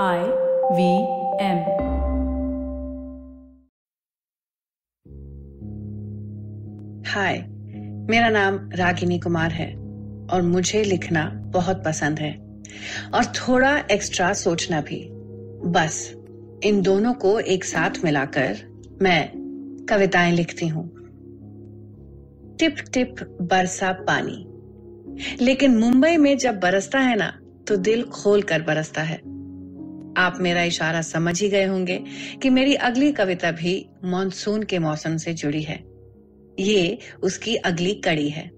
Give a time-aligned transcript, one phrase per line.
[0.00, 0.24] I
[0.72, 0.98] V
[1.40, 1.58] M
[7.06, 7.38] हाय
[8.10, 9.74] मेरा नाम रागिनी कुमार है
[10.26, 12.62] और मुझे लिखना बहुत पसंद है
[13.14, 15.08] और थोड़ा एक्स्ट्रा सोचना भी।
[15.70, 16.14] बस,
[16.64, 18.56] इन दोनों को एक साथ मिलाकर
[19.02, 19.30] मैं
[19.88, 20.88] कविताएँ लिखती हूँ।
[22.56, 24.46] टिप टिप बरसा पानी।
[25.44, 29.31] लेकिन मुंबई में जब बरसता है ना तो दिल खोल कर बरसता है।
[30.16, 32.04] आप मेरा इशारा समझ ही गए होंगे
[32.42, 35.84] कि मेरी अगली कविता भी मानसून के मौसम से जुड़ी है।
[36.58, 38.50] ये उसकी अगली कड़ी है।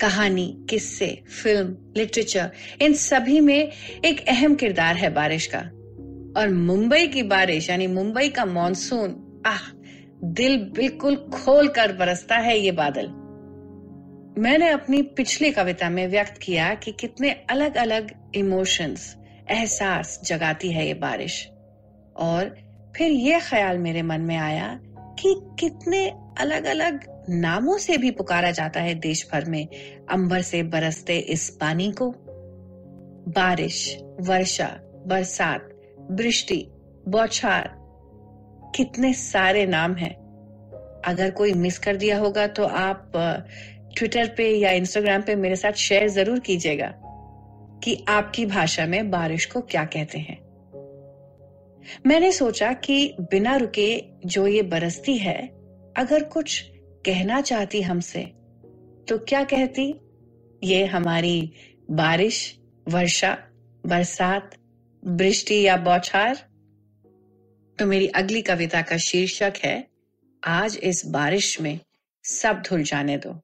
[0.00, 2.50] कहानी, किस्से, फ़िल्म, लिटरेचर,
[2.82, 3.70] इन सभी में
[4.04, 5.58] एक अहम किरदार है बारिश का।
[6.40, 9.70] और मुंबई की बारिश, यानी मुंबई का मॉनसून, आह,
[10.24, 13.06] दिल बिल्कुल खोल कर बरसता है ये बादल।
[14.42, 19.16] मैंने अपनी पिछली कविता में व्यक्त किया कि कितने अलग अलग इमोशंस
[19.50, 21.46] एहसास जगाती है ये बारिश।
[22.16, 22.54] और
[22.96, 24.68] फिर ये ख्याल मेरे मन में आया
[25.18, 26.06] कि कितने
[26.40, 29.66] अलग अलग नामों से भी पुकारा जाता है देश भर में
[30.10, 32.10] अंबर से बरसते इस पानी को।
[33.30, 34.68] बारिश, वर्षा,
[35.06, 35.68] बरसात,
[36.10, 36.64] वृष्टि,
[37.08, 37.70] बौछार,
[38.76, 40.14] कितने सारे नाम हैं।
[41.06, 43.12] अगर कोई मिस कर दिया होगा तो आप
[43.96, 46.92] ट्विटर पे या इंस्टाग्राम पे मेरे साथ शेयर ज़रूर कीजिएगा।
[47.84, 50.38] कि आपकी भाषा में बारिश को क्या कहते हैं।
[52.06, 55.46] मैंने सोचा कि बिना रुके जो ये बरसती है,
[55.96, 56.64] अगर कुछ
[57.06, 58.22] कहना चाहती हमसे
[59.08, 59.94] तो क्या कहती?
[60.64, 61.52] ये हमारी
[61.90, 62.58] बारिश,
[62.88, 63.38] वर्षा,
[63.86, 64.54] बरसात
[65.04, 66.34] वृष्टि या बौछार।
[67.78, 69.86] तो मेरी अगली कविता का शीर्षक है,
[70.44, 71.78] आज इस बारिश में
[72.24, 73.40] सब धुल जाने दो।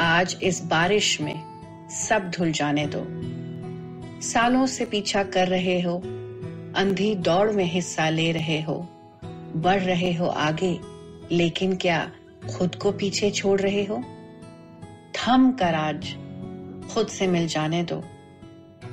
[0.00, 1.42] आज इस बारिश में
[1.88, 3.06] सब धुल जाने दो।
[4.20, 5.98] सालों से पीछा कर रहे हो,
[6.76, 8.88] अंधी दौड़ में हिस्सा ले रहे हो,
[9.56, 10.80] बढ़ रहे हो आगे,
[11.32, 12.12] लेकिन क्या
[12.58, 13.96] खुद को पीछे छोड़ रहे हो?
[15.14, 16.16] थम कर आज
[16.94, 18.04] खुद से मिल जाने दो।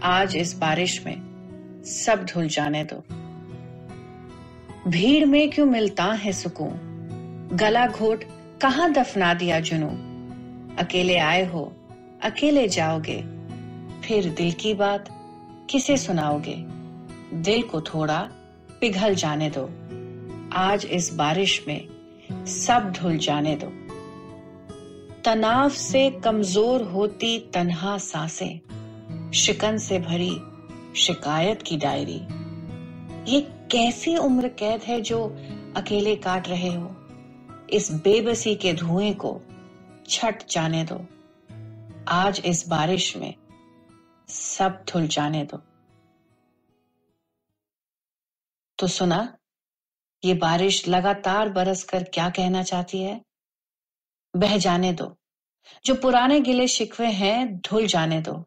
[0.04, 1.16] आज इस बारिश में
[1.86, 3.04] सब धुल जाने दो।
[4.90, 6.74] भीड़ में क्यों मिलता है सुकून?
[7.54, 8.24] गला घोट
[8.62, 10.07] कहाँ दफना दिया जुनू
[10.80, 11.74] अकेले आए हो,
[12.24, 13.22] अकेले जाओगे।
[14.04, 15.10] फिर दिल की बात,
[15.70, 16.56] किसे सुनाओगे?
[17.34, 18.30] दिल को थोड़ा
[18.82, 19.70] पिघल जाने दो।
[20.54, 21.88] आज इस बारिश में
[22.46, 23.68] सब धुल जाने दो।
[25.26, 28.60] तनाव से कमज़ोर होती तन्हा साँसें,
[29.32, 30.38] शिकन से भरी
[30.96, 32.22] शिकायत की डायरी।
[33.34, 35.38] ये कैसी उम्र कैद है जो
[35.78, 36.96] अकेले काट रहे हो?
[37.70, 39.42] इस बेबसी के धुएँ को
[40.10, 40.96] छट जाने दो।
[42.08, 43.36] आज इस बारिश में
[44.30, 45.58] सब धुल जाने दो।
[48.80, 49.38] तो सुना,
[50.26, 53.22] ये बारिश लगातार बरस कर क्या कहना चाहती है?
[54.36, 55.18] बह जाने दो।
[55.86, 58.46] जो पुराने गिले शिकवे हैं, धुल जाने दो।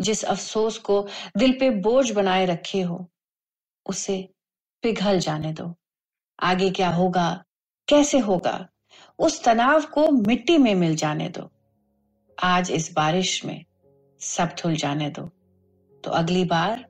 [0.00, 3.10] जिस अफसोस को दिल पे बोझ बनाए रखे हो,
[3.86, 4.34] उसे
[4.82, 5.74] पिघल जाने दो।
[6.42, 7.44] आगे क्या होगा,
[7.88, 8.69] कैसे होगा?
[9.20, 11.50] उस तनाव को मिट्टी में मिल जाने दो।
[12.42, 13.64] आज इस बारिश में
[14.20, 15.22] सब धुल जाने दो।
[16.04, 16.86] तो अगली बार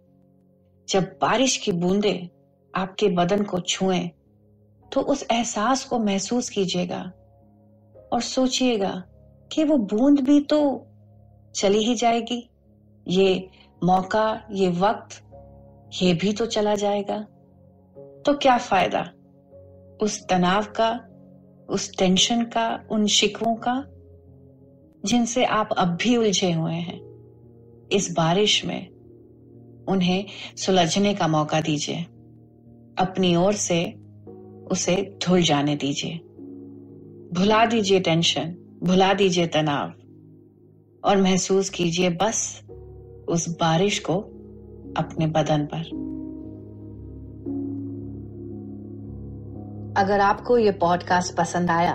[0.89, 2.31] जब बारिश की बूंदे
[2.75, 4.11] आपके बदन को छुएँ
[4.93, 7.01] तो उस एहसास को महसूस कीजिएगा
[8.13, 9.05] और सोचिएगा
[9.53, 10.87] कि वो बूंद भी तो
[11.55, 12.51] चली ही जाएगी।
[13.09, 13.51] ये
[13.85, 15.23] मौका, ये वक्त,
[16.03, 17.21] ये भी तो चला जाएगा।
[18.27, 19.03] तो क्या फ़ायदा
[20.03, 20.91] उस तनाव का
[21.70, 23.84] उस टेंशन का, उन शिकवों का,
[25.04, 27.00] जिनसे आप अब भी उलझे हुए हैं।
[27.92, 28.88] इस बारिश में
[29.88, 30.26] उन्हें
[30.56, 31.97] सुलझने का मौका दीजिए।
[32.98, 33.92] अपनी ओर से
[34.70, 36.12] उसे धुल जाने दीजिए।
[37.32, 39.88] भुला दीजिए टेंशन भुला दीजिए तनाव
[41.04, 42.62] और महसूस कीजिए बस
[43.28, 44.14] उस बारिश को
[44.96, 46.10] अपने बदन पर।
[49.96, 51.92] अगर आपको ये पॉडकास्ट पसंद आया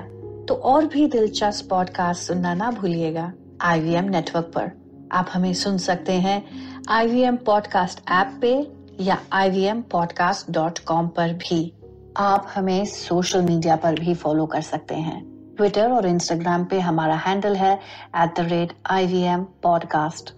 [0.47, 4.71] तो और भी दिलचस्प पॉडकास्ट सुनना ना भूलिएगा आईवीएम नेटवर्क पर।
[5.11, 6.43] आप हमें सुन सकते हैं
[6.89, 11.73] आईवीएम पॉडकास्ट ऐप पे या ivmpodcast.com पर भी।
[12.17, 15.23] आप हमें सोशल मीडिया पर भी फॉलो कर सकते हैं।
[15.57, 17.79] ट्विटर और इंस्टाग्राम पे हमारा हैंडल है
[18.15, 20.33] at the rate I V M podcast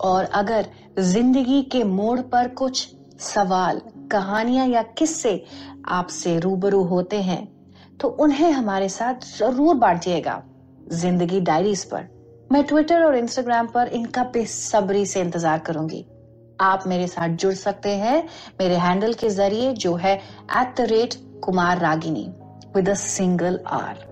[0.00, 0.66] और अगर
[0.98, 5.42] ज़िंदगी के मोड़ पर कुछ सवाल कहानियाँ या किस्से
[5.90, 7.46] आपसे रूबरू होते हैं
[8.00, 10.42] तो उन्हें हमारे साथ ज़रूर बांटिएगा।
[10.92, 12.08] ज़िंदगी डायरीज पर।
[12.52, 16.04] मैं ट्विटर और इंस्टाग्राम पर इनका बेसब्री से इंतज़ार करूँगी।
[16.60, 18.22] आप मेरे साथ जुड़ सकते हैं
[18.60, 21.14] मेरे हैंडल के ज़रिए, जो है at the rate
[21.44, 22.26] Kumar Ragini
[22.76, 24.04] with single R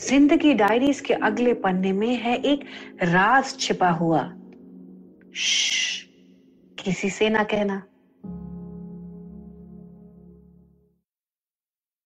[0.00, 2.64] Zindagi diaries के अगले पन्ने में है एक
[3.04, 4.22] राज छिपा हुआ।
[6.82, 7.82] किसी से ना कहना।